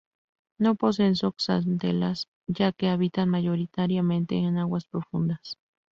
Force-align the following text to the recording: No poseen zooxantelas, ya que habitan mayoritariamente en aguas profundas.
No 0.57 0.73
poseen 0.73 1.15
zooxantelas, 1.19 2.27
ya 2.47 2.71
que 2.71 2.89
habitan 2.89 3.29
mayoritariamente 3.29 4.35
en 4.37 4.57
aguas 4.57 4.85
profundas. 4.85 5.59